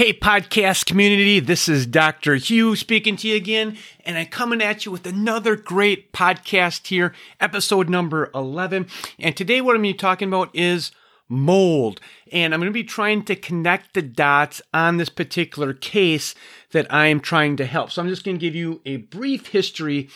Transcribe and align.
Hey, 0.00 0.14
podcast 0.14 0.86
community, 0.86 1.40
this 1.40 1.68
is 1.68 1.84
Dr. 1.84 2.36
Hugh 2.36 2.74
speaking 2.74 3.16
to 3.16 3.28
you 3.28 3.36
again, 3.36 3.76
and 4.06 4.16
I'm 4.16 4.28
coming 4.28 4.62
at 4.62 4.86
you 4.86 4.92
with 4.92 5.06
another 5.06 5.56
great 5.56 6.10
podcast 6.10 6.86
here, 6.86 7.12
episode 7.38 7.90
number 7.90 8.30
11. 8.34 8.86
And 9.18 9.36
today, 9.36 9.60
what 9.60 9.76
I'm 9.76 9.82
going 9.82 9.92
to 9.92 9.98
be 9.98 9.98
talking 9.98 10.28
about 10.28 10.56
is 10.56 10.90
mold. 11.28 12.00
And 12.32 12.54
I'm 12.54 12.60
going 12.60 12.72
to 12.72 12.72
be 12.72 12.82
trying 12.82 13.26
to 13.26 13.36
connect 13.36 13.92
the 13.92 14.00
dots 14.00 14.62
on 14.72 14.96
this 14.96 15.10
particular 15.10 15.74
case 15.74 16.34
that 16.72 16.90
I 16.90 17.08
am 17.08 17.20
trying 17.20 17.58
to 17.58 17.66
help. 17.66 17.90
So 17.90 18.00
I'm 18.00 18.08
just 18.08 18.24
going 18.24 18.38
to 18.38 18.40
give 18.40 18.54
you 18.54 18.80
a 18.86 18.96
brief 18.96 19.48
history 19.48 20.08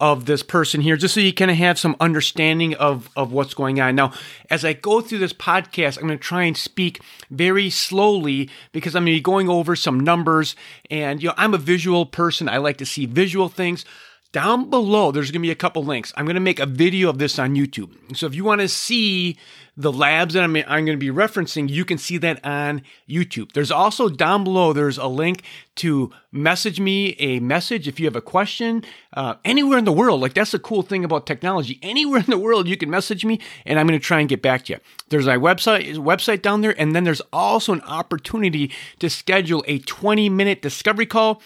of 0.00 0.24
this 0.24 0.42
person 0.42 0.80
here, 0.80 0.96
just 0.96 1.14
so 1.14 1.20
you 1.20 1.32
kind 1.32 1.50
of 1.50 1.58
have 1.58 1.78
some 1.78 1.94
understanding 2.00 2.74
of, 2.74 3.10
of 3.16 3.32
what's 3.32 3.52
going 3.52 3.80
on. 3.80 3.94
Now, 3.94 4.12
as 4.48 4.64
I 4.64 4.72
go 4.72 5.02
through 5.02 5.18
this 5.18 5.34
podcast, 5.34 5.98
I'm 5.98 6.06
going 6.06 6.18
to 6.18 6.24
try 6.24 6.44
and 6.44 6.56
speak 6.56 7.02
very 7.30 7.68
slowly 7.68 8.48
because 8.72 8.96
I'm 8.96 9.04
going 9.04 9.14
to 9.14 9.18
be 9.18 9.22
going 9.22 9.50
over 9.50 9.76
some 9.76 10.00
numbers. 10.00 10.56
And, 10.90 11.22
you 11.22 11.28
know, 11.28 11.34
I'm 11.36 11.52
a 11.52 11.58
visual 11.58 12.06
person. 12.06 12.48
I 12.48 12.56
like 12.56 12.78
to 12.78 12.86
see 12.86 13.04
visual 13.04 13.50
things. 13.50 13.84
Down 14.32 14.70
below, 14.70 15.10
there's 15.10 15.32
going 15.32 15.42
to 15.42 15.46
be 15.46 15.50
a 15.50 15.56
couple 15.56 15.82
links. 15.82 16.12
I'm 16.16 16.24
going 16.24 16.34
to 16.34 16.40
make 16.40 16.60
a 16.60 16.66
video 16.66 17.10
of 17.10 17.18
this 17.18 17.36
on 17.36 17.56
YouTube. 17.56 18.16
So 18.16 18.26
if 18.26 18.34
you 18.34 18.44
want 18.44 18.60
to 18.60 18.68
see 18.68 19.36
the 19.76 19.90
labs 19.90 20.34
that 20.34 20.44
I'm, 20.44 20.54
I'm 20.54 20.84
going 20.84 20.86
to 20.86 20.96
be 20.98 21.08
referencing, 21.08 21.68
you 21.68 21.84
can 21.84 21.98
see 21.98 22.16
that 22.18 22.44
on 22.44 22.82
YouTube. 23.08 23.50
There's 23.52 23.72
also 23.72 24.08
down 24.08 24.44
below, 24.44 24.72
there's 24.72 24.98
a 24.98 25.08
link 25.08 25.42
to 25.76 26.12
message 26.30 26.78
me 26.78 27.16
a 27.18 27.40
message 27.40 27.88
if 27.88 27.98
you 27.98 28.06
have 28.06 28.14
a 28.14 28.20
question 28.20 28.84
uh, 29.14 29.34
anywhere 29.44 29.78
in 29.78 29.84
the 29.84 29.90
world. 29.90 30.20
Like 30.20 30.34
that's 30.34 30.52
the 30.52 30.60
cool 30.60 30.82
thing 30.82 31.04
about 31.04 31.26
technology. 31.26 31.80
Anywhere 31.82 32.20
in 32.24 32.30
the 32.30 32.38
world, 32.38 32.68
you 32.68 32.76
can 32.76 32.88
message 32.88 33.24
me 33.24 33.40
and 33.66 33.80
I'm 33.80 33.88
going 33.88 33.98
to 33.98 34.04
try 34.04 34.20
and 34.20 34.28
get 34.28 34.42
back 34.42 34.66
to 34.66 34.74
you. 34.74 34.78
There's 35.08 35.26
my 35.26 35.38
website, 35.38 35.96
website 35.96 36.40
down 36.40 36.60
there. 36.60 36.80
And 36.80 36.94
then 36.94 37.02
there's 37.02 37.22
also 37.32 37.72
an 37.72 37.80
opportunity 37.80 38.70
to 39.00 39.10
schedule 39.10 39.64
a 39.66 39.80
20 39.80 40.28
minute 40.28 40.62
discovery 40.62 41.06
call 41.06 41.42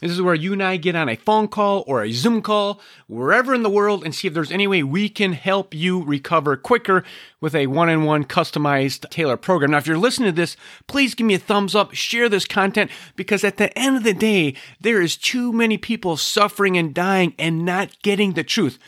this 0.00 0.12
is 0.12 0.22
where 0.22 0.34
you 0.34 0.52
and 0.52 0.62
I 0.62 0.76
get 0.76 0.94
on 0.94 1.08
a 1.08 1.16
phone 1.16 1.48
call 1.48 1.82
or 1.88 2.02
a 2.02 2.12
Zoom 2.12 2.40
call, 2.40 2.80
wherever 3.08 3.52
in 3.52 3.64
the 3.64 3.70
world, 3.70 4.04
and 4.04 4.14
see 4.14 4.28
if 4.28 4.34
there's 4.34 4.52
any 4.52 4.68
way 4.68 4.84
we 4.84 5.08
can 5.08 5.32
help 5.32 5.74
you 5.74 6.04
recover 6.04 6.56
quicker 6.56 7.02
with 7.40 7.54
a 7.54 7.66
one 7.66 7.88
on 7.88 8.04
one 8.04 8.24
customized 8.24 9.10
tailor 9.10 9.36
program. 9.36 9.72
Now, 9.72 9.78
if 9.78 9.88
you're 9.88 9.98
listening 9.98 10.28
to 10.28 10.36
this, 10.36 10.56
please 10.86 11.16
give 11.16 11.26
me 11.26 11.34
a 11.34 11.38
thumbs 11.38 11.74
up, 11.74 11.94
share 11.94 12.28
this 12.28 12.44
content, 12.44 12.92
because 13.16 13.42
at 13.42 13.56
the 13.56 13.76
end 13.76 13.96
of 13.96 14.04
the 14.04 14.14
day, 14.14 14.54
there 14.80 15.02
is 15.02 15.16
too 15.16 15.52
many 15.52 15.76
people 15.76 16.16
suffering 16.16 16.76
and 16.76 16.94
dying 16.94 17.34
and 17.36 17.64
not 17.64 18.00
getting 18.02 18.34
the 18.34 18.44
truth. 18.44 18.78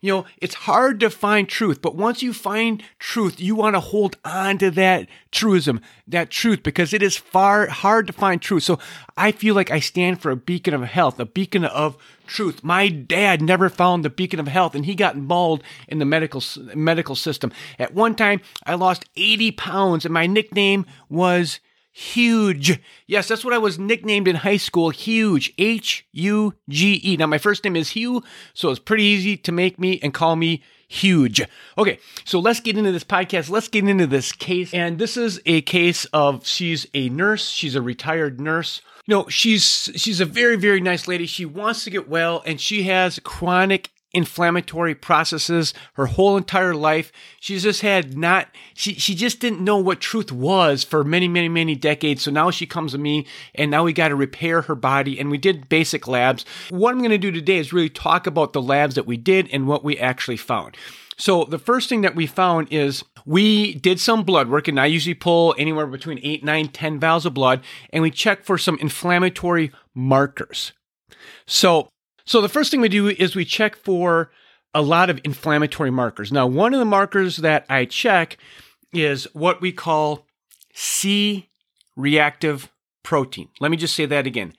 You 0.00 0.12
know, 0.12 0.26
it's 0.40 0.54
hard 0.54 1.00
to 1.00 1.10
find 1.10 1.48
truth, 1.48 1.82
but 1.82 1.96
once 1.96 2.22
you 2.22 2.32
find 2.32 2.84
truth, 3.00 3.40
you 3.40 3.56
want 3.56 3.74
to 3.74 3.80
hold 3.80 4.16
on 4.24 4.56
to 4.58 4.70
that 4.70 5.08
truism, 5.32 5.80
that 6.06 6.30
truth, 6.30 6.62
because 6.62 6.92
it 6.92 7.02
is 7.02 7.16
far 7.16 7.66
hard 7.66 8.06
to 8.06 8.12
find 8.12 8.40
truth. 8.40 8.62
So 8.62 8.78
I 9.16 9.32
feel 9.32 9.56
like 9.56 9.72
I 9.72 9.80
stand 9.80 10.22
for 10.22 10.30
a 10.30 10.36
beacon 10.36 10.72
of 10.72 10.82
health, 10.82 11.18
a 11.18 11.26
beacon 11.26 11.64
of 11.64 11.96
truth. 12.28 12.62
My 12.62 12.88
dad 12.88 13.42
never 13.42 13.68
found 13.68 14.04
the 14.04 14.10
beacon 14.10 14.38
of 14.38 14.46
health 14.46 14.76
and 14.76 14.86
he 14.86 14.94
got 14.94 15.16
mauled 15.16 15.64
in 15.88 15.98
the 15.98 16.04
medical, 16.04 16.44
medical 16.76 17.16
system. 17.16 17.50
At 17.76 17.92
one 17.92 18.14
time, 18.14 18.40
I 18.64 18.74
lost 18.74 19.04
80 19.16 19.50
pounds 19.52 20.04
and 20.04 20.14
my 20.14 20.28
nickname 20.28 20.86
was 21.08 21.58
Huge. 21.98 22.80
Yes, 23.08 23.26
that's 23.26 23.44
what 23.44 23.52
I 23.52 23.58
was 23.58 23.76
nicknamed 23.76 24.28
in 24.28 24.36
high 24.36 24.56
school. 24.56 24.90
Huge. 24.90 25.52
H 25.58 26.06
U 26.12 26.54
G 26.68 27.00
E. 27.02 27.16
Now, 27.16 27.26
my 27.26 27.38
first 27.38 27.64
name 27.64 27.74
is 27.74 27.90
Hugh, 27.90 28.22
so 28.54 28.70
it's 28.70 28.78
pretty 28.78 29.02
easy 29.02 29.36
to 29.38 29.50
make 29.50 29.80
me 29.80 29.98
and 30.00 30.14
call 30.14 30.36
me 30.36 30.62
Huge. 30.86 31.42
Okay, 31.76 31.98
so 32.24 32.38
let's 32.38 32.60
get 32.60 32.78
into 32.78 32.92
this 32.92 33.02
podcast. 33.02 33.50
Let's 33.50 33.66
get 33.66 33.88
into 33.88 34.06
this 34.06 34.30
case. 34.30 34.72
And 34.72 35.00
this 35.00 35.16
is 35.16 35.40
a 35.44 35.60
case 35.62 36.04
of 36.12 36.46
she's 36.46 36.86
a 36.94 37.08
nurse, 37.08 37.48
she's 37.48 37.74
a 37.74 37.82
retired 37.82 38.40
nurse. 38.40 38.80
No, 39.08 39.26
she's 39.28 39.90
she's 39.96 40.20
a 40.20 40.24
very 40.24 40.54
very 40.54 40.80
nice 40.80 41.08
lady. 41.08 41.26
She 41.26 41.44
wants 41.44 41.82
to 41.82 41.90
get 41.90 42.08
well 42.08 42.44
and 42.46 42.60
she 42.60 42.84
has 42.84 43.18
chronic 43.24 43.90
inflammatory 44.12 44.94
processes 44.94 45.74
her 45.94 46.06
whole 46.06 46.36
entire 46.36 46.74
life. 46.74 47.12
She's 47.40 47.62
just 47.62 47.82
had 47.82 48.16
not, 48.16 48.48
she, 48.74 48.94
she 48.94 49.14
just 49.14 49.40
didn't 49.40 49.60
know 49.60 49.76
what 49.76 50.00
truth 50.00 50.32
was 50.32 50.82
for 50.82 51.04
many, 51.04 51.28
many, 51.28 51.48
many 51.48 51.74
decades. 51.74 52.22
So 52.22 52.30
now 52.30 52.50
she 52.50 52.66
comes 52.66 52.92
to 52.92 52.98
me 52.98 53.26
and 53.54 53.70
now 53.70 53.84
we 53.84 53.92
got 53.92 54.08
to 54.08 54.16
repair 54.16 54.62
her 54.62 54.74
body. 54.74 55.18
And 55.18 55.30
we 55.30 55.38
did 55.38 55.68
basic 55.68 56.08
labs. 56.08 56.44
What 56.70 56.92
I'm 56.92 56.98
going 56.98 57.10
to 57.10 57.18
do 57.18 57.30
today 57.30 57.58
is 57.58 57.72
really 57.72 57.90
talk 57.90 58.26
about 58.26 58.52
the 58.52 58.62
labs 58.62 58.94
that 58.94 59.06
we 59.06 59.16
did 59.16 59.48
and 59.52 59.66
what 59.66 59.84
we 59.84 59.98
actually 59.98 60.38
found. 60.38 60.76
So 61.18 61.44
the 61.44 61.58
first 61.58 61.88
thing 61.88 62.02
that 62.02 62.14
we 62.14 62.26
found 62.26 62.68
is 62.72 63.04
we 63.26 63.74
did 63.74 63.98
some 64.00 64.22
blood 64.22 64.48
work 64.48 64.68
and 64.68 64.78
I 64.78 64.86
usually 64.86 65.14
pull 65.14 65.54
anywhere 65.58 65.86
between 65.86 66.20
8, 66.22 66.44
9, 66.44 66.68
10 66.68 67.00
vials 67.00 67.26
of 67.26 67.34
blood 67.34 67.62
and 67.92 68.02
we 68.02 68.10
check 68.12 68.44
for 68.44 68.56
some 68.56 68.78
inflammatory 68.78 69.72
markers. 69.94 70.72
So 71.44 71.88
so 72.28 72.42
the 72.42 72.48
first 72.48 72.70
thing 72.70 72.82
we 72.82 72.90
do 72.90 73.08
is 73.08 73.34
we 73.34 73.46
check 73.46 73.74
for 73.74 74.30
a 74.74 74.82
lot 74.82 75.08
of 75.08 75.18
inflammatory 75.24 75.90
markers. 75.90 76.30
Now, 76.30 76.46
one 76.46 76.74
of 76.74 76.78
the 76.78 76.84
markers 76.84 77.38
that 77.38 77.64
I 77.70 77.86
check 77.86 78.36
is 78.92 79.24
what 79.32 79.62
we 79.62 79.72
call 79.72 80.26
C 80.74 81.48
reactive 81.96 82.70
protein. 83.02 83.48
Let 83.60 83.70
me 83.70 83.78
just 83.78 83.94
say 83.94 84.04
that 84.04 84.26
again. 84.26 84.52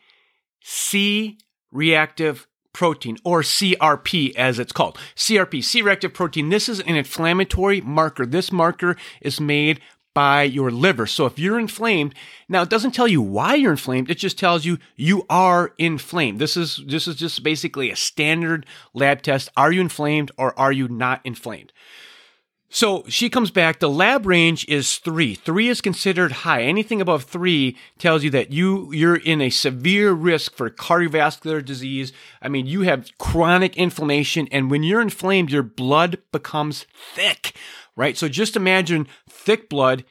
C 0.62 1.38
reactive 1.72 2.48
protein 2.74 3.18
or 3.24 3.42
CRP 3.42 4.34
as 4.36 4.58
it's 4.58 4.72
called. 4.72 4.98
CRP, 5.16 5.64
C 5.64 5.84
reactive 5.84 6.14
protein. 6.14 6.50
This 6.50 6.70
is 6.70 6.80
an 6.80 6.96
inflammatory 6.96 7.82
marker. 7.82 8.26
This 8.26 8.52
marker 8.52 8.98
is 9.22 9.40
made 9.40 9.80
by 10.14 10.44
your 10.44 10.72
liver. 10.72 11.06
So 11.08 11.26
if 11.26 11.40
you're 11.40 11.60
inflamed, 11.60 12.16
now 12.48 12.62
it 12.62 12.70
doesn't 12.70 12.92
tell 12.92 13.08
you 13.08 13.22
why 13.22 13.56
you're 13.56 13.72
inflamed, 13.72 14.10
it 14.10 14.18
just 14.18 14.40
tells 14.40 14.66
you 14.66 14.78
you 14.96 15.26
are 15.30 15.74
inflamed. 15.78 16.40
This 16.40 16.58
is 16.58 16.82
this 16.88 17.08
is 17.08 17.16
just 17.16 17.44
basically 17.44 17.92
a 17.92 17.96
standard 17.96 18.66
lab 18.94 19.22
test. 19.22 19.50
Are 19.56 19.72
you 19.72 19.82
inflamed 19.82 20.32
or 20.38 20.58
are 20.60 20.72
you 20.72 20.88
not 20.88 21.22
inflamed? 21.24 21.72
So 22.72 23.04
she 23.08 23.30
comes 23.30 23.50
back. 23.50 23.80
The 23.80 23.90
lab 23.90 24.28
range 24.28 24.68
is 24.68 24.98
three. 24.98 25.34
Three 25.34 25.70
is 25.70 25.82
considered 25.82 26.32
high. 26.32 26.62
Anything 26.62 27.02
above 27.02 27.24
three 27.24 27.76
tells 27.98 28.24
you 28.24 28.30
that 28.30 28.52
you 28.52 28.92
you're 28.94 29.16
in 29.16 29.42
a 29.42 29.50
severe 29.50 30.12
risk 30.12 30.56
for 30.56 30.70
cardiovascular 30.70 31.66
disease. 31.66 32.14
I 32.42 32.48
mean, 32.48 32.68
you 32.68 32.82
have 32.82 33.10
chronic 33.18 33.76
inflammation, 33.76 34.48
and 34.52 34.70
when 34.70 34.84
you're 34.84 35.02
inflamed, 35.02 35.52
your 35.52 35.64
blood 35.64 36.20
becomes 36.32 36.86
thick 37.16 37.54
right? 38.00 38.18
So 38.18 38.30
just 38.30 38.56
imagine 38.56 39.08
thick 39.30 39.70
blood 39.70 40.06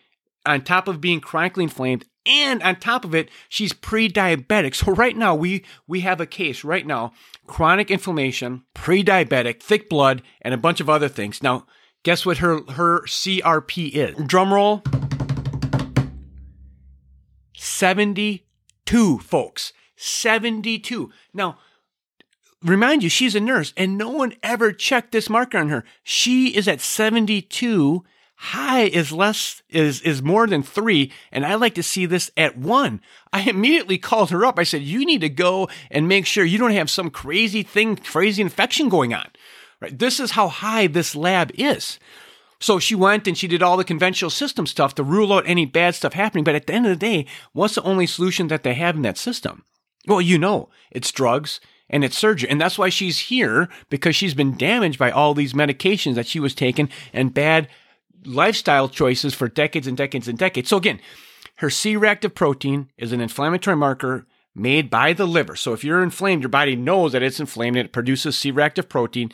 on 0.44 0.60
top 0.60 0.88
of 0.88 1.00
being 1.00 1.22
chronically 1.22 1.64
inflamed 1.64 2.04
and 2.26 2.62
on 2.62 2.76
top 2.76 3.06
of 3.06 3.14
it 3.14 3.30
she's 3.48 3.72
pre-diabetic 3.72 4.74
so 4.74 4.92
right 4.92 5.16
now 5.16 5.34
we 5.34 5.64
we 5.86 6.00
have 6.00 6.20
a 6.20 6.26
case 6.26 6.62
right 6.62 6.86
now 6.86 7.12
chronic 7.46 7.90
inflammation 7.90 8.62
pre-diabetic 8.74 9.60
thick 9.62 9.88
blood 9.88 10.22
and 10.42 10.52
a 10.52 10.58
bunch 10.58 10.80
of 10.80 10.90
other 10.90 11.08
things 11.08 11.42
now 11.42 11.66
guess 12.08 12.24
what 12.24 12.38
her 12.38 12.62
her 12.70 13.02
crp 13.02 13.90
is 13.92 14.16
drum 14.26 14.50
roll 14.50 14.82
72 17.54 19.18
folks 19.18 19.74
72 19.96 21.10
now 21.34 21.58
remind 22.62 23.02
you, 23.02 23.08
she's 23.08 23.34
a 23.34 23.40
nurse 23.40 23.72
and 23.76 23.98
no 23.98 24.08
one 24.08 24.34
ever 24.42 24.72
checked 24.72 25.12
this 25.12 25.30
marker 25.30 25.58
on 25.58 25.68
her. 25.68 25.84
She 26.02 26.56
is 26.56 26.66
at 26.66 26.80
72. 26.80 28.04
High 28.36 28.82
is 28.82 29.10
less, 29.10 29.62
is, 29.68 30.00
is 30.02 30.22
more 30.22 30.46
than 30.46 30.62
three. 30.62 31.12
And 31.32 31.44
I 31.44 31.56
like 31.56 31.74
to 31.74 31.82
see 31.82 32.06
this 32.06 32.30
at 32.36 32.56
one. 32.56 33.00
I 33.32 33.42
immediately 33.42 33.98
called 33.98 34.30
her 34.30 34.44
up. 34.46 34.58
I 34.58 34.62
said, 34.62 34.82
you 34.82 35.04
need 35.04 35.20
to 35.22 35.28
go 35.28 35.68
and 35.90 36.08
make 36.08 36.24
sure 36.24 36.44
you 36.44 36.58
don't 36.58 36.70
have 36.70 36.90
some 36.90 37.10
crazy 37.10 37.62
thing, 37.62 37.96
crazy 37.96 38.40
infection 38.42 38.88
going 38.88 39.12
on. 39.12 39.28
Right. 39.80 39.96
This 39.96 40.18
is 40.18 40.32
how 40.32 40.48
high 40.48 40.86
this 40.86 41.14
lab 41.14 41.52
is. 41.54 41.98
So 42.60 42.78
she 42.78 42.94
went 42.94 43.28
and 43.28 43.38
she 43.38 43.46
did 43.46 43.62
all 43.62 43.76
the 43.76 43.84
conventional 43.84 44.30
system 44.30 44.66
stuff 44.66 44.94
to 44.96 45.04
rule 45.04 45.32
out 45.32 45.44
any 45.46 45.64
bad 45.64 45.94
stuff 45.94 46.14
happening. 46.14 46.42
But 46.44 46.56
at 46.56 46.66
the 46.66 46.72
end 46.72 46.86
of 46.86 46.90
the 46.90 46.96
day, 46.96 47.26
what's 47.52 47.76
the 47.76 47.82
only 47.82 48.06
solution 48.06 48.48
that 48.48 48.64
they 48.64 48.74
have 48.74 48.96
in 48.96 49.02
that 49.02 49.18
system? 49.18 49.64
Well, 50.06 50.20
you 50.20 50.38
know, 50.38 50.68
it's 50.90 51.12
drugs 51.12 51.60
and 51.88 52.02
it's 52.02 52.18
surgery. 52.18 52.50
And 52.50 52.60
that's 52.60 52.78
why 52.78 52.88
she's 52.88 53.18
here 53.18 53.68
because 53.88 54.16
she's 54.16 54.34
been 54.34 54.56
damaged 54.56 54.98
by 54.98 55.10
all 55.10 55.34
these 55.34 55.52
medications 55.52 56.16
that 56.16 56.26
she 56.26 56.40
was 56.40 56.54
taking 56.54 56.88
and 57.12 57.32
bad 57.32 57.68
lifestyle 58.24 58.88
choices 58.88 59.34
for 59.34 59.48
decades 59.48 59.86
and 59.86 59.96
decades 59.96 60.26
and 60.26 60.38
decades. 60.38 60.68
So 60.68 60.76
again, 60.76 61.00
her 61.56 61.70
C 61.70 61.96
reactive 61.96 62.34
protein 62.34 62.90
is 62.96 63.12
an 63.12 63.20
inflammatory 63.20 63.76
marker 63.76 64.26
made 64.54 64.90
by 64.90 65.12
the 65.12 65.26
liver. 65.26 65.54
So 65.54 65.72
if 65.72 65.84
you're 65.84 66.02
inflamed, 66.02 66.42
your 66.42 66.48
body 66.48 66.74
knows 66.74 67.12
that 67.12 67.22
it's 67.22 67.40
inflamed 67.40 67.76
and 67.76 67.86
it 67.86 67.92
produces 67.92 68.36
C 68.36 68.50
reactive 68.50 68.88
protein. 68.88 69.30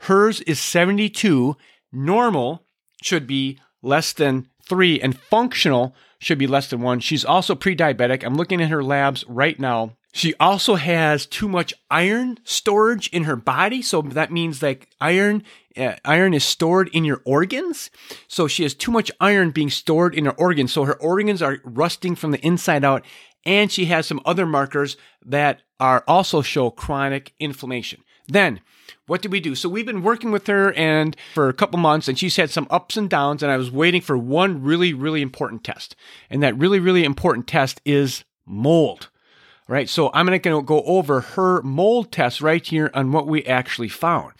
Hers 0.00 0.40
is 0.42 0.60
72. 0.60 1.56
Normal 1.92 2.64
should 3.02 3.26
be 3.26 3.58
less 3.82 4.12
than 4.12 4.48
three, 4.62 5.00
and 5.00 5.18
functional 5.18 5.94
should 6.18 6.38
be 6.38 6.46
less 6.46 6.68
than 6.68 6.80
one. 6.80 7.00
She's 7.00 7.24
also 7.24 7.54
pre 7.54 7.74
diabetic. 7.74 8.24
I'm 8.24 8.34
looking 8.34 8.60
at 8.60 8.70
her 8.70 8.82
labs 8.82 9.24
right 9.26 9.58
now. 9.58 9.96
She 10.12 10.34
also 10.40 10.74
has 10.74 11.24
too 11.24 11.48
much 11.48 11.72
iron 11.90 12.38
storage 12.44 13.08
in 13.08 13.24
her 13.24 13.36
body. 13.36 13.80
So 13.80 14.02
that 14.02 14.32
means 14.32 14.60
like 14.62 14.88
iron, 15.00 15.44
uh, 15.76 15.94
iron 16.04 16.34
is 16.34 16.44
stored 16.44 16.88
in 16.92 17.04
your 17.04 17.22
organs. 17.24 17.90
So 18.26 18.48
she 18.48 18.64
has 18.64 18.74
too 18.74 18.90
much 18.90 19.12
iron 19.20 19.52
being 19.52 19.70
stored 19.70 20.14
in 20.14 20.24
her 20.24 20.32
organs. 20.32 20.72
So 20.72 20.84
her 20.84 21.00
organs 21.00 21.42
are 21.42 21.58
rusting 21.64 22.16
from 22.16 22.32
the 22.32 22.44
inside 22.44 22.84
out 22.84 23.04
and 23.46 23.70
she 23.70 23.86
has 23.86 24.06
some 24.06 24.20
other 24.24 24.46
markers 24.46 24.96
that 25.24 25.62
are 25.78 26.04
also 26.06 26.42
show 26.42 26.70
chronic 26.70 27.32
inflammation. 27.38 28.02
Then, 28.30 28.60
what 29.06 29.22
did 29.22 29.32
we 29.32 29.40
do? 29.40 29.54
So 29.54 29.68
we've 29.68 29.86
been 29.86 30.02
working 30.02 30.30
with 30.30 30.46
her 30.46 30.72
and 30.74 31.16
for 31.34 31.48
a 31.48 31.52
couple 31.52 31.78
months 31.78 32.06
and 32.06 32.18
she's 32.18 32.36
had 32.36 32.50
some 32.50 32.68
ups 32.70 32.96
and 32.96 33.10
downs 33.10 33.42
and 33.42 33.50
I 33.50 33.56
was 33.56 33.70
waiting 33.70 34.00
for 34.00 34.16
one 34.16 34.62
really 34.62 34.94
really 34.94 35.22
important 35.22 35.64
test. 35.64 35.96
And 36.30 36.42
that 36.42 36.56
really 36.56 36.78
really 36.78 37.04
important 37.04 37.46
test 37.46 37.80
is 37.84 38.24
mold. 38.46 39.08
Right? 39.66 39.88
So 39.88 40.10
I'm 40.14 40.26
going 40.26 40.40
to 40.40 40.62
go 40.62 40.82
over 40.82 41.20
her 41.20 41.62
mold 41.62 42.10
test 42.10 42.40
right 42.40 42.64
here 42.66 42.90
on 42.92 43.12
what 43.12 43.28
we 43.28 43.44
actually 43.44 43.88
found. 43.88 44.32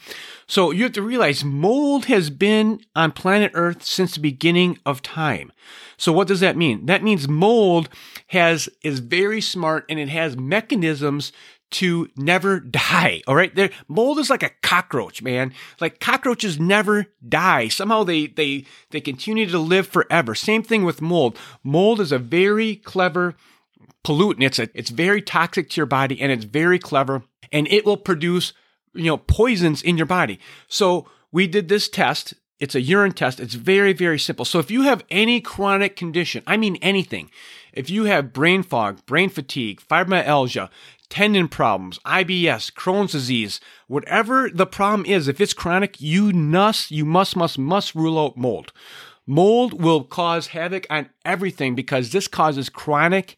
So 0.45 0.71
you 0.71 0.83
have 0.83 0.91
to 0.93 1.01
realize 1.01 1.45
mold 1.45 2.05
has 2.05 2.29
been 2.29 2.81
on 2.97 3.13
planet 3.13 3.51
Earth 3.53 3.83
since 3.83 4.15
the 4.15 4.19
beginning 4.19 4.77
of 4.85 5.01
time. 5.01 5.53
So 5.95 6.11
what 6.11 6.27
does 6.27 6.41
that 6.41 6.57
mean? 6.57 6.85
That 6.87 7.03
means 7.03 7.29
mold 7.29 7.87
has 8.27 8.67
is 8.83 8.99
very 8.99 9.39
smart 9.39 9.85
and 9.87 9.99
it 9.99 10.09
has 10.09 10.35
mechanisms 10.35 11.31
to 11.71 12.09
never 12.15 12.59
die. 12.59 13.21
All 13.27 13.35
right. 13.35 13.53
There, 13.53 13.69
mold 13.87 14.19
is 14.19 14.29
like 14.29 14.43
a 14.43 14.51
cockroach, 14.61 15.21
man. 15.21 15.53
Like 15.79 15.99
cockroaches 15.99 16.59
never 16.59 17.07
die. 17.27 17.69
Somehow 17.69 18.03
they, 18.03 18.27
they, 18.27 18.65
they 18.91 19.01
continue 19.01 19.47
to 19.47 19.59
live 19.59 19.87
forever. 19.87 20.35
Same 20.35 20.63
thing 20.63 20.83
with 20.83 21.01
mold. 21.01 21.37
Mold 21.63 21.99
is 21.99 22.11
a 22.11 22.19
very 22.19 22.75
clever 22.75 23.35
pollutant. 24.03 24.43
It's 24.43 24.59
a, 24.59 24.69
it's 24.73 24.89
very 24.89 25.21
toxic 25.21 25.69
to 25.71 25.77
your 25.77 25.85
body 25.85 26.19
and 26.21 26.31
it's 26.31 26.45
very 26.45 26.79
clever 26.79 27.23
and 27.51 27.67
it 27.69 27.85
will 27.85 27.97
produce, 27.97 28.53
you 28.93 29.05
know, 29.05 29.17
poisons 29.17 29.81
in 29.81 29.97
your 29.97 30.05
body. 30.05 30.39
So 30.67 31.07
we 31.31 31.47
did 31.47 31.69
this 31.69 31.87
test. 31.87 32.33
It's 32.59 32.75
a 32.75 32.81
urine 32.81 33.13
test. 33.13 33.39
It's 33.39 33.55
very, 33.55 33.93
very 33.93 34.19
simple. 34.19 34.45
So 34.45 34.59
if 34.59 34.69
you 34.69 34.83
have 34.83 35.03
any 35.09 35.41
chronic 35.41 35.95
condition, 35.95 36.43
I 36.45 36.57
mean 36.57 36.75
anything, 36.77 37.31
if 37.73 37.89
you 37.89 38.03
have 38.05 38.33
brain 38.33 38.61
fog, 38.61 39.05
brain 39.05 39.29
fatigue, 39.29 39.81
fibromyalgia, 39.81 40.69
tendon 41.11 41.49
problems, 41.49 41.99
IBS, 41.99 42.71
Crohn's 42.71 43.11
disease, 43.11 43.59
whatever 43.87 44.49
the 44.51 44.65
problem 44.65 45.05
is, 45.05 45.27
if 45.27 45.39
it's 45.39 45.53
chronic, 45.53 46.01
you 46.01 46.31
must, 46.31 46.89
you 46.89 47.05
must, 47.05 47.35
must, 47.35 47.59
must 47.59 47.93
rule 47.93 48.17
out 48.17 48.37
mold. 48.37 48.73
Mold 49.27 49.79
will 49.79 50.03
cause 50.03 50.47
havoc 50.47 50.87
on 50.89 51.09
everything 51.23 51.75
because 51.75 52.11
this 52.11 52.27
causes 52.27 52.69
chronic 52.69 53.37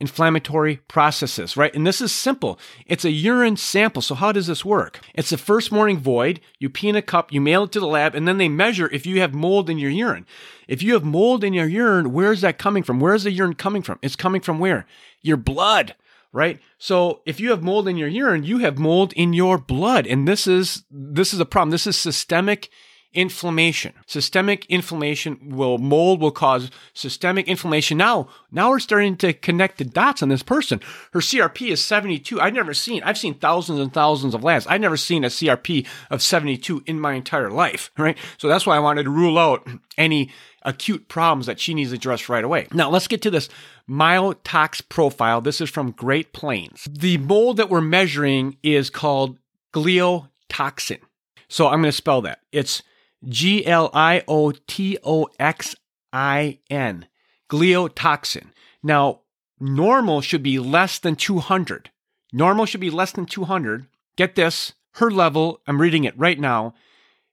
inflammatory 0.00 0.76
processes, 0.88 1.56
right? 1.56 1.74
And 1.74 1.86
this 1.86 2.00
is 2.00 2.12
simple. 2.12 2.58
It's 2.86 3.04
a 3.04 3.10
urine 3.10 3.56
sample. 3.56 4.02
So 4.02 4.14
how 4.14 4.32
does 4.32 4.46
this 4.46 4.64
work? 4.64 5.00
It's 5.14 5.30
the 5.30 5.38
first 5.38 5.72
morning 5.72 5.98
void. 5.98 6.40
You 6.58 6.68
pee 6.68 6.88
in 6.88 6.96
a 6.96 7.02
cup, 7.02 7.32
you 7.32 7.40
mail 7.40 7.64
it 7.64 7.72
to 7.72 7.80
the 7.80 7.86
lab, 7.86 8.14
and 8.14 8.26
then 8.26 8.38
they 8.38 8.48
measure 8.48 8.88
if 8.92 9.06
you 9.06 9.20
have 9.20 9.34
mold 9.34 9.70
in 9.70 9.78
your 9.78 9.90
urine. 9.90 10.26
If 10.68 10.82
you 10.82 10.94
have 10.94 11.04
mold 11.04 11.42
in 11.42 11.52
your 11.52 11.66
urine, 11.66 12.12
where 12.12 12.32
is 12.32 12.42
that 12.42 12.58
coming 12.58 12.82
from? 12.82 13.00
Where 13.00 13.14
is 13.14 13.24
the 13.24 13.32
urine 13.32 13.54
coming 13.54 13.82
from? 13.82 13.98
It's 14.02 14.16
coming 14.16 14.40
from 14.40 14.58
where? 14.58 14.86
Your 15.22 15.36
blood 15.36 15.94
right? 16.32 16.60
So 16.78 17.22
if 17.26 17.40
you 17.40 17.50
have 17.50 17.62
mold 17.62 17.88
in 17.88 17.96
your 17.96 18.08
urine, 18.08 18.44
you 18.44 18.58
have 18.58 18.78
mold 18.78 19.12
in 19.14 19.32
your 19.32 19.58
blood. 19.58 20.06
And 20.06 20.26
this 20.26 20.46
is 20.46 20.84
this 20.90 21.32
is 21.32 21.40
a 21.40 21.46
problem. 21.46 21.70
This 21.70 21.86
is 21.86 21.98
systemic 21.98 22.70
inflammation. 23.14 23.94
Systemic 24.06 24.66
inflammation 24.66 25.38
will 25.56 25.78
mold 25.78 26.20
will 26.20 26.30
cause 26.30 26.70
systemic 26.92 27.48
inflammation. 27.48 27.96
Now, 27.98 28.28
now 28.50 28.70
we're 28.70 28.78
starting 28.78 29.16
to 29.18 29.32
connect 29.32 29.78
the 29.78 29.84
dots 29.84 30.22
on 30.22 30.28
this 30.28 30.42
person. 30.42 30.80
Her 31.12 31.20
CRP 31.20 31.70
is 31.70 31.82
72. 31.82 32.40
I've 32.40 32.54
never 32.54 32.74
seen, 32.74 33.02
I've 33.02 33.18
seen 33.18 33.34
thousands 33.34 33.80
and 33.80 33.92
thousands 33.92 34.34
of 34.34 34.44
labs. 34.44 34.66
I've 34.66 34.80
never 34.80 34.96
seen 34.96 35.24
a 35.24 35.28
CRP 35.28 35.86
of 36.10 36.22
72 36.22 36.82
in 36.86 37.00
my 37.00 37.14
entire 37.14 37.50
life, 37.50 37.90
right? 37.96 38.18
So 38.36 38.48
that's 38.48 38.66
why 38.66 38.76
I 38.76 38.80
wanted 38.80 39.04
to 39.04 39.10
rule 39.10 39.38
out 39.38 39.66
any 39.96 40.30
acute 40.62 41.08
problems 41.08 41.46
that 41.46 41.60
she 41.60 41.72
needs 41.72 41.92
addressed 41.92 42.28
right 42.28 42.44
away. 42.44 42.66
Now, 42.72 42.90
let's 42.90 43.08
get 43.08 43.22
to 43.22 43.30
this 43.30 43.48
MycoTOX 43.88 44.88
profile. 44.88 45.40
This 45.40 45.60
is 45.60 45.70
from 45.70 45.92
Great 45.92 46.32
Plains. 46.32 46.86
The 46.90 47.16
mold 47.18 47.56
that 47.56 47.70
we're 47.70 47.80
measuring 47.80 48.58
is 48.62 48.90
called 48.90 49.38
gliotoxin. 49.72 51.00
So 51.48 51.66
I'm 51.68 51.80
going 51.80 51.84
to 51.84 51.92
spell 51.92 52.20
that. 52.22 52.40
It's 52.52 52.82
G 53.26 53.66
L 53.66 53.90
I 53.92 54.22
O 54.28 54.52
T 54.52 54.96
O 55.04 55.28
X 55.38 55.74
I 56.12 56.58
N. 56.70 57.06
Gliotoxin. 57.50 58.52
Now, 58.82 59.20
normal 59.58 60.20
should 60.20 60.42
be 60.42 60.58
less 60.58 60.98
than 60.98 61.16
200. 61.16 61.90
Normal 62.32 62.66
should 62.66 62.80
be 62.80 62.90
less 62.90 63.12
than 63.12 63.24
200. 63.26 63.86
Get 64.16 64.34
this, 64.34 64.72
her 64.92 65.10
level, 65.10 65.60
I'm 65.66 65.80
reading 65.80 66.04
it 66.04 66.18
right 66.18 66.38
now, 66.38 66.74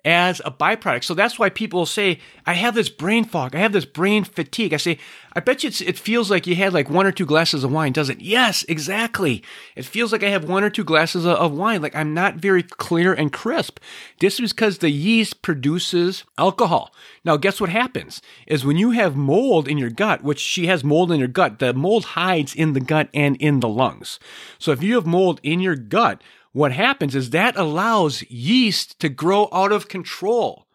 as 0.03 0.41
a 0.45 0.51
byproduct. 0.51 1.03
So 1.03 1.13
that's 1.13 1.37
why 1.37 1.49
people 1.49 1.85
say, 1.85 2.19
I 2.45 2.53
have 2.53 2.75
this 2.75 2.87
brain 2.87 3.25
fog. 3.25 3.55
I 3.55 3.59
have 3.59 3.73
this 3.73 3.85
brain 3.85 4.23
fatigue. 4.23 4.73
I 4.73 4.77
say, 4.77 4.99
I 5.33 5.39
bet 5.41 5.63
you 5.63 5.69
it 5.85 5.97
feels 5.97 6.31
like 6.31 6.47
you 6.47 6.55
had 6.55 6.73
like 6.73 6.89
one 6.89 7.05
or 7.05 7.11
two 7.11 7.25
glasses 7.25 7.63
of 7.63 7.71
wine, 7.71 7.91
doesn't 7.93 8.19
it? 8.19 8.23
Yes, 8.23 8.63
exactly. 8.69 9.43
It 9.75 9.85
feels 9.85 10.11
like 10.11 10.23
I 10.23 10.29
have 10.29 10.47
one 10.47 10.63
or 10.63 10.69
two 10.69 10.83
glasses 10.83 11.25
of 11.25 11.51
wine. 11.53 11.81
Like 11.81 11.95
I'm 11.95 12.13
not 12.13 12.35
very 12.35 12.63
clear 12.63 13.13
and 13.13 13.33
crisp. 13.33 13.79
This 14.19 14.39
is 14.39 14.53
because 14.53 14.77
the 14.77 14.89
yeast 14.89 15.41
produces 15.41 16.23
alcohol. 16.37 16.93
Now, 17.25 17.35
guess 17.35 17.59
what 17.59 17.69
happens 17.69 18.21
is 18.45 18.65
when 18.65 18.77
you 18.77 18.91
have 18.91 19.15
mold 19.15 19.67
in 19.67 19.77
your 19.77 19.89
gut, 19.89 20.23
which 20.23 20.39
she 20.39 20.67
has 20.67 20.83
mold 20.83 21.11
in 21.11 21.19
her 21.19 21.27
gut, 21.27 21.59
the 21.59 21.73
mold 21.73 22.05
hides 22.05 22.55
in 22.55 22.73
the 22.73 22.79
gut 22.79 23.09
and 23.13 23.35
in 23.37 23.59
the 23.59 23.69
lungs. 23.69 24.19
So 24.59 24.71
if 24.71 24.83
you 24.83 24.95
have 24.95 25.05
mold 25.05 25.41
in 25.43 25.59
your 25.59 25.75
gut, 25.75 26.21
what 26.57 26.71
happens 26.71 27.13
is 27.13 27.29
that 27.29 27.55
allows 27.55 28.23
yeast 28.31 28.99
to 28.99 29.09
grow 29.09 29.47
out 29.51 29.71
of 29.71 29.87
control. 29.87 30.65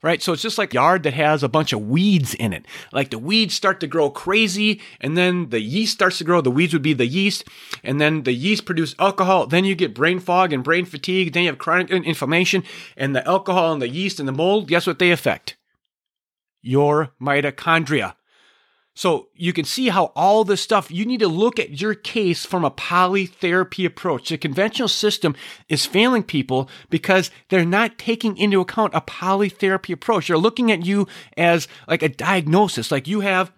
Right. 0.00 0.22
So 0.22 0.32
it's 0.32 0.42
just 0.42 0.58
like 0.58 0.72
a 0.72 0.74
yard 0.74 1.02
that 1.04 1.14
has 1.14 1.42
a 1.42 1.48
bunch 1.48 1.72
of 1.72 1.80
weeds 1.88 2.34
in 2.34 2.52
it. 2.52 2.64
Like 2.92 3.10
the 3.10 3.18
weeds 3.18 3.54
start 3.54 3.78
to 3.80 3.86
grow 3.86 4.10
crazy 4.10 4.80
and 5.00 5.16
then 5.16 5.50
the 5.50 5.60
yeast 5.60 5.94
starts 5.94 6.18
to 6.18 6.24
grow. 6.24 6.40
The 6.40 6.50
weeds 6.50 6.72
would 6.72 6.82
be 6.82 6.92
the 6.92 7.06
yeast 7.06 7.44
and 7.84 8.00
then 8.00 8.22
the 8.22 8.32
yeast 8.32 8.66
produce 8.66 8.96
alcohol. 8.98 9.46
Then 9.46 9.64
you 9.64 9.76
get 9.76 9.94
brain 9.94 10.18
fog 10.18 10.52
and 10.52 10.64
brain 10.64 10.84
fatigue. 10.84 11.32
Then 11.32 11.44
you 11.44 11.50
have 11.50 11.58
chronic 11.58 11.90
inflammation 11.90 12.64
and 12.96 13.14
the 13.14 13.26
alcohol 13.26 13.72
and 13.72 13.82
the 13.82 13.88
yeast 13.88 14.18
and 14.18 14.28
the 14.28 14.32
mold. 14.32 14.68
Guess 14.68 14.86
what 14.86 14.98
they 14.98 15.12
affect? 15.12 15.56
Your 16.62 17.10
mitochondria. 17.20 18.14
So 18.94 19.28
you 19.34 19.52
can 19.52 19.64
see 19.64 19.88
how 19.88 20.12
all 20.14 20.44
this 20.44 20.60
stuff, 20.60 20.90
you 20.90 21.06
need 21.06 21.20
to 21.20 21.28
look 21.28 21.58
at 21.58 21.80
your 21.80 21.94
case 21.94 22.44
from 22.44 22.64
a 22.64 22.70
polytherapy 22.70 23.86
approach. 23.86 24.28
The 24.28 24.36
conventional 24.36 24.88
system 24.88 25.34
is 25.68 25.86
failing 25.86 26.22
people 26.22 26.68
because 26.90 27.30
they're 27.48 27.64
not 27.64 27.98
taking 27.98 28.36
into 28.36 28.60
account 28.60 28.94
a 28.94 29.00
polytherapy 29.00 29.94
approach. 29.94 30.28
They're 30.28 30.36
looking 30.36 30.70
at 30.70 30.84
you 30.84 31.08
as 31.36 31.68
like 31.88 32.02
a 32.02 32.08
diagnosis, 32.08 32.90
like 32.90 33.08
you 33.08 33.20
have 33.20 33.50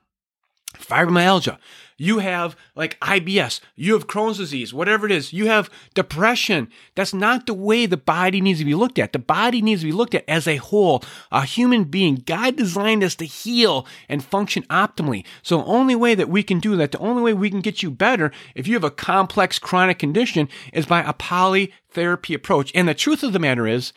fibromyalgia 0.79 1.59
you 1.97 2.19
have 2.19 2.57
like 2.75 2.99
IBS, 3.01 3.61
you 3.77 3.93
have 3.93 4.07
Crohn's 4.07 4.39
disease, 4.39 4.75
whatever 4.75 5.07
it 5.07 5.13
is, 5.13 5.33
you 5.33 5.47
have 5.47 5.71
depression. 5.95 6.69
That's 6.95 7.15
not 7.15 7.47
the 7.47 7.55
way 7.55 7.87
the 7.87 7.97
body 7.97 8.41
needs 8.41 8.59
to 8.59 8.65
be 8.65 8.75
looked 8.75 8.99
at. 8.99 9.13
The 9.13 9.19
body 9.19 9.63
needs 9.63 9.83
to 9.83 9.87
be 9.87 9.93
looked 9.93 10.15
at 10.15 10.29
as 10.29 10.49
a 10.49 10.57
whole, 10.57 11.05
a 11.31 11.45
human 11.45 11.85
being. 11.85 12.17
God 12.27 12.57
designed 12.57 13.05
us 13.05 13.15
to 13.17 13.27
heal 13.27 13.87
and 14.09 14.25
function 14.25 14.65
optimally. 14.65 15.25
So 15.43 15.59
the 15.59 15.65
only 15.65 15.95
way 15.95 16.15
that 16.15 16.29
we 16.29 16.43
can 16.43 16.59
do 16.59 16.77
that, 16.77 16.93
the 16.93 16.99
only 16.99 17.23
way 17.23 17.33
we 17.33 17.51
can 17.51 17.61
get 17.61 17.83
you 17.83 17.91
better 17.91 18.33
if 18.55 18.67
you 18.67 18.75
have 18.75 18.85
a 18.85 18.91
complex 18.91 19.59
chronic 19.59 19.99
condition 19.99 20.49
is 20.73 20.87
by 20.87 21.03
a 21.03 21.13
polytherapy 21.13 22.35
approach. 22.35 22.73
And 22.75 22.89
the 22.89 22.95
truth 22.95 23.23
of 23.23 23.33
the 23.33 23.39
matter 23.39 23.67
is, 23.67 23.93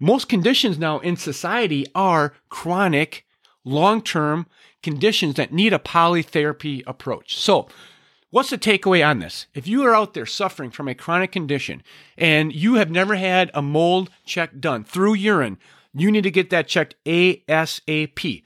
most 0.00 0.28
conditions 0.28 0.78
now 0.78 1.00
in 1.00 1.16
society 1.16 1.84
are 1.94 2.34
chronic, 2.48 3.24
long 3.64 4.00
term 4.00 4.46
conditions 4.82 5.34
that 5.34 5.52
need 5.52 5.72
a 5.72 5.78
polytherapy 5.78 6.82
approach. 6.86 7.36
So, 7.36 7.68
what's 8.30 8.50
the 8.50 8.58
takeaway 8.58 9.06
on 9.06 9.18
this? 9.18 9.46
If 9.54 9.66
you 9.66 9.84
are 9.84 9.94
out 9.94 10.14
there 10.14 10.26
suffering 10.26 10.70
from 10.70 10.88
a 10.88 10.94
chronic 10.94 11.32
condition 11.32 11.82
and 12.16 12.52
you 12.52 12.74
have 12.74 12.90
never 12.90 13.16
had 13.16 13.50
a 13.54 13.62
mold 13.62 14.10
check 14.24 14.58
done 14.60 14.84
through 14.84 15.14
urine, 15.14 15.58
you 15.94 16.10
need 16.10 16.24
to 16.24 16.30
get 16.30 16.50
that 16.50 16.68
checked 16.68 16.94
ASAP. 17.04 18.42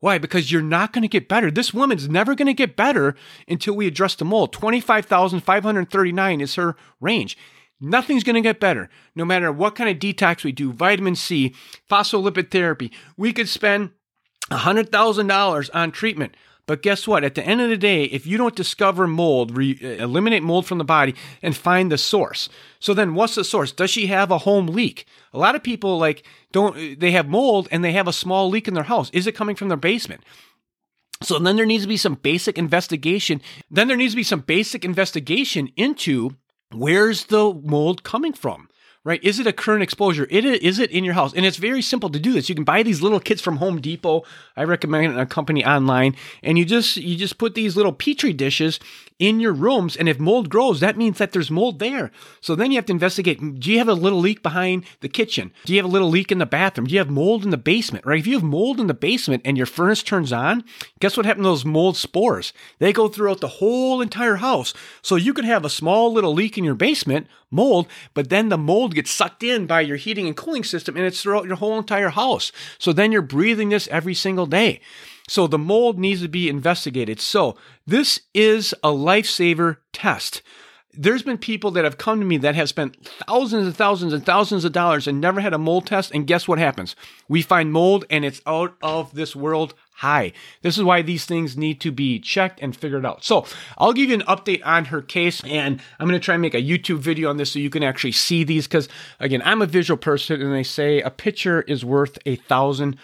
Why? 0.00 0.18
Because 0.18 0.50
you're 0.50 0.62
not 0.62 0.92
going 0.92 1.02
to 1.02 1.08
get 1.08 1.28
better. 1.28 1.48
This 1.48 1.72
woman's 1.72 2.08
never 2.08 2.34
going 2.34 2.46
to 2.46 2.54
get 2.54 2.74
better 2.74 3.14
until 3.46 3.74
we 3.74 3.86
address 3.86 4.16
the 4.16 4.24
mold. 4.24 4.52
25,539 4.52 6.40
is 6.40 6.56
her 6.56 6.76
range. 7.00 7.38
Nothing's 7.80 8.24
going 8.24 8.34
to 8.34 8.40
get 8.40 8.58
better. 8.58 8.90
No 9.14 9.24
matter 9.24 9.52
what 9.52 9.76
kind 9.76 9.88
of 9.88 9.98
detox 9.98 10.42
we 10.42 10.52
do, 10.52 10.72
vitamin 10.72 11.14
C, 11.14 11.54
phospholipid 11.90 12.50
therapy, 12.50 12.92
we 13.16 13.32
could 13.32 13.48
spend 13.48 13.90
$100,000 14.58 15.70
on 15.74 15.90
treatment. 15.90 16.36
But 16.66 16.82
guess 16.82 17.08
what? 17.08 17.24
At 17.24 17.34
the 17.34 17.44
end 17.44 17.60
of 17.60 17.68
the 17.68 17.76
day, 17.76 18.04
if 18.04 18.26
you 18.26 18.38
don't 18.38 18.54
discover 18.54 19.06
mold, 19.08 19.56
re- 19.56 19.78
uh, 19.82 20.04
eliminate 20.04 20.44
mold 20.44 20.64
from 20.64 20.78
the 20.78 20.84
body 20.84 21.14
and 21.42 21.56
find 21.56 21.90
the 21.90 21.98
source. 21.98 22.48
So 22.78 22.94
then 22.94 23.14
what's 23.14 23.34
the 23.34 23.44
source? 23.44 23.72
Does 23.72 23.90
she 23.90 24.06
have 24.06 24.30
a 24.30 24.38
home 24.38 24.68
leak? 24.68 25.06
A 25.32 25.38
lot 25.38 25.56
of 25.56 25.62
people 25.64 25.98
like 25.98 26.24
don't 26.52 26.76
uh, 26.76 26.94
they 26.96 27.10
have 27.10 27.28
mold 27.28 27.66
and 27.72 27.84
they 27.84 27.92
have 27.92 28.06
a 28.06 28.12
small 28.12 28.48
leak 28.48 28.68
in 28.68 28.74
their 28.74 28.84
house. 28.84 29.10
Is 29.10 29.26
it 29.26 29.34
coming 29.34 29.56
from 29.56 29.68
their 29.68 29.76
basement? 29.76 30.22
So 31.20 31.38
then 31.38 31.56
there 31.56 31.66
needs 31.66 31.84
to 31.84 31.88
be 31.88 31.96
some 31.96 32.14
basic 32.14 32.58
investigation. 32.58 33.40
Then 33.70 33.88
there 33.88 33.96
needs 33.96 34.12
to 34.12 34.16
be 34.16 34.22
some 34.22 34.40
basic 34.40 34.84
investigation 34.84 35.68
into 35.76 36.36
where's 36.72 37.26
the 37.26 37.52
mold 37.64 38.02
coming 38.02 38.32
from? 38.32 38.68
Right? 39.04 39.22
Is 39.24 39.40
it 39.40 39.46
a 39.46 39.52
current 39.52 39.82
exposure? 39.82 40.26
It 40.30 40.44
is 40.44 40.78
it 40.78 40.90
in 40.90 41.04
your 41.04 41.14
house? 41.14 41.34
And 41.34 41.44
it's 41.44 41.56
very 41.56 41.82
simple 41.82 42.10
to 42.10 42.20
do 42.20 42.32
this. 42.32 42.48
You 42.48 42.54
can 42.54 42.64
buy 42.64 42.82
these 42.82 43.02
little 43.02 43.20
kits 43.20 43.40
from 43.40 43.56
Home 43.56 43.80
Depot. 43.80 44.24
I 44.56 44.64
recommend 44.64 45.18
a 45.18 45.26
company 45.26 45.64
online, 45.64 46.16
and 46.42 46.58
you 46.58 46.64
just 46.64 46.96
you 46.96 47.16
just 47.16 47.38
put 47.38 47.54
these 47.54 47.76
little 47.76 47.92
petri 47.92 48.32
dishes 48.32 48.78
in 49.18 49.40
your 49.40 49.52
rooms. 49.52 49.96
And 49.96 50.08
if 50.08 50.18
mold 50.18 50.48
grows, 50.48 50.80
that 50.80 50.96
means 50.96 51.18
that 51.18 51.32
there's 51.32 51.50
mold 51.50 51.78
there. 51.78 52.10
So 52.40 52.54
then 52.54 52.70
you 52.70 52.76
have 52.76 52.86
to 52.86 52.92
investigate 52.92 53.60
do 53.60 53.70
you 53.70 53.78
have 53.78 53.88
a 53.88 53.94
little 53.94 54.20
leak 54.20 54.42
behind 54.42 54.84
the 55.00 55.08
kitchen? 55.08 55.52
Do 55.64 55.72
you 55.72 55.78
have 55.78 55.88
a 55.88 55.92
little 55.92 56.10
leak 56.10 56.30
in 56.30 56.38
the 56.38 56.46
bathroom? 56.46 56.86
Do 56.86 56.92
you 56.92 57.00
have 57.00 57.10
mold 57.10 57.44
in 57.44 57.50
the 57.50 57.56
basement? 57.56 58.06
Right? 58.06 58.20
If 58.20 58.26
you 58.26 58.34
have 58.34 58.42
mold 58.42 58.80
in 58.80 58.86
the 58.86 58.94
basement 58.94 59.42
and 59.44 59.56
your 59.56 59.66
furnace 59.66 60.02
turns 60.02 60.32
on, 60.32 60.64
guess 61.00 61.16
what 61.16 61.26
happened 61.26 61.44
to 61.44 61.50
those 61.50 61.64
mold 61.64 61.96
spores? 61.96 62.52
They 62.78 62.92
go 62.92 63.08
throughout 63.08 63.40
the 63.40 63.48
whole 63.48 64.00
entire 64.00 64.36
house. 64.36 64.74
So 65.02 65.16
you 65.16 65.34
could 65.34 65.44
have 65.44 65.64
a 65.64 65.70
small 65.70 66.12
little 66.12 66.34
leak 66.34 66.56
in 66.56 66.64
your 66.64 66.74
basement, 66.74 67.26
mold, 67.50 67.86
but 68.14 68.28
then 68.28 68.48
the 68.48 68.58
mold 68.58 68.91
gets 68.94 69.10
sucked 69.10 69.42
in 69.42 69.66
by 69.66 69.80
your 69.80 69.96
heating 69.96 70.26
and 70.26 70.36
cooling 70.36 70.64
system 70.64 70.96
and 70.96 71.04
it's 71.06 71.22
throughout 71.22 71.46
your 71.46 71.56
whole 71.56 71.78
entire 71.78 72.10
house. 72.10 72.52
So 72.78 72.92
then 72.92 73.12
you're 73.12 73.22
breathing 73.22 73.70
this 73.70 73.88
every 73.88 74.14
single 74.14 74.46
day. 74.46 74.80
So 75.28 75.46
the 75.46 75.58
mold 75.58 75.98
needs 75.98 76.22
to 76.22 76.28
be 76.28 76.48
investigated. 76.48 77.20
So 77.20 77.56
this 77.86 78.20
is 78.34 78.74
a 78.82 78.88
lifesaver 78.88 79.78
test. 79.92 80.42
There's 80.94 81.22
been 81.22 81.38
people 81.38 81.70
that 81.72 81.84
have 81.84 81.96
come 81.96 82.20
to 82.20 82.26
me 82.26 82.36
that 82.38 82.54
have 82.54 82.68
spent 82.68 83.06
thousands 83.26 83.66
and 83.66 83.74
thousands 83.74 84.12
and 84.12 84.24
thousands 84.24 84.64
of 84.64 84.72
dollars 84.72 85.06
and 85.06 85.20
never 85.20 85.40
had 85.40 85.54
a 85.54 85.58
mold 85.58 85.86
test. 85.86 86.10
And 86.12 86.26
guess 86.26 86.46
what 86.46 86.58
happens? 86.58 86.94
We 87.28 87.40
find 87.40 87.72
mold 87.72 88.04
and 88.10 88.24
it's 88.24 88.42
out 88.46 88.76
of 88.82 89.14
this 89.14 89.34
world 89.34 89.74
high. 89.94 90.32
This 90.60 90.76
is 90.76 90.84
why 90.84 91.00
these 91.00 91.24
things 91.24 91.56
need 91.56 91.80
to 91.80 91.92
be 91.92 92.18
checked 92.18 92.60
and 92.60 92.76
figured 92.76 93.06
out. 93.06 93.24
So 93.24 93.46
I'll 93.78 93.94
give 93.94 94.10
you 94.10 94.16
an 94.16 94.22
update 94.22 94.60
on 94.66 94.86
her 94.86 95.00
case 95.00 95.42
and 95.44 95.80
I'm 95.98 96.08
going 96.08 96.20
to 96.20 96.24
try 96.24 96.34
and 96.34 96.42
make 96.42 96.54
a 96.54 96.62
YouTube 96.62 96.98
video 96.98 97.30
on 97.30 97.38
this 97.38 97.52
so 97.52 97.58
you 97.58 97.70
can 97.70 97.82
actually 97.82 98.12
see 98.12 98.44
these. 98.44 98.66
Cause 98.66 98.88
again, 99.18 99.40
I'm 99.44 99.62
a 99.62 99.66
visual 99.66 99.96
person 99.96 100.42
and 100.42 100.52
they 100.52 100.62
say 100.62 101.00
a 101.00 101.10
picture 101.10 101.62
is 101.62 101.84
worth 101.84 102.18
a 102.26 102.36
thousand 102.36 102.98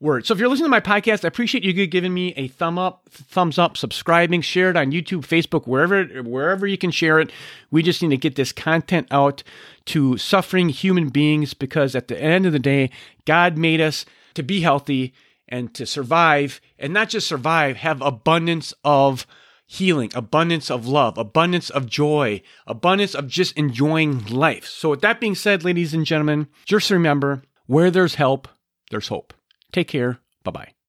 words. 0.00 0.28
So 0.28 0.34
if 0.34 0.40
you're 0.40 0.48
listening 0.48 0.66
to 0.66 0.70
my 0.70 0.80
podcast, 0.80 1.24
I 1.24 1.28
appreciate 1.28 1.64
you 1.64 1.86
giving 1.86 2.12
me 2.14 2.34
a 2.36 2.48
thumb 2.48 2.78
up, 2.78 3.08
thumbs 3.10 3.58
up, 3.58 3.76
subscribing, 3.76 4.40
share 4.40 4.70
it 4.70 4.76
on 4.76 4.92
YouTube, 4.92 5.26
Facebook, 5.26 5.66
wherever 5.66 6.04
wherever 6.22 6.66
you 6.66 6.78
can 6.78 6.90
share 6.90 7.18
it. 7.20 7.30
We 7.70 7.82
just 7.82 8.02
need 8.02 8.10
to 8.10 8.16
get 8.16 8.36
this 8.36 8.52
content 8.52 9.08
out 9.10 9.42
to 9.86 10.16
suffering 10.18 10.68
human 10.68 11.08
beings 11.08 11.54
because 11.54 11.94
at 11.94 12.08
the 12.08 12.20
end 12.20 12.46
of 12.46 12.52
the 12.52 12.58
day, 12.58 12.90
God 13.24 13.56
made 13.56 13.80
us 13.80 14.04
to 14.34 14.42
be 14.42 14.60
healthy 14.60 15.14
and 15.48 15.74
to 15.74 15.86
survive 15.86 16.60
and 16.78 16.92
not 16.92 17.08
just 17.08 17.28
survive, 17.28 17.76
have 17.76 18.00
abundance 18.02 18.74
of 18.84 19.26
healing, 19.66 20.10
abundance 20.14 20.70
of 20.70 20.86
love, 20.86 21.16
abundance 21.18 21.70
of 21.70 21.86
joy, 21.86 22.42
abundance 22.66 23.14
of 23.14 23.28
just 23.28 23.56
enjoying 23.56 24.24
life. 24.26 24.66
So 24.66 24.90
with 24.90 25.00
that 25.00 25.20
being 25.20 25.34
said, 25.34 25.64
ladies 25.64 25.94
and 25.94 26.04
gentlemen, 26.04 26.48
just 26.64 26.90
remember, 26.90 27.42
where 27.66 27.90
there's 27.90 28.16
help, 28.16 28.48
there's 28.90 29.08
hope. 29.08 29.32
Take 29.74 29.88
care. 29.88 30.20
Bye 30.44 30.52
bye. 30.52 30.74